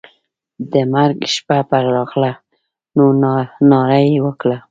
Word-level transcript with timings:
د 0.71 0.73
مرګ 0.93 1.19
شپه 1.33 1.57
پر 1.69 1.83
راغله 1.95 2.31
نو 2.97 3.05
ناره 3.71 3.99
یې 4.11 4.19
وکړه. 4.25 4.57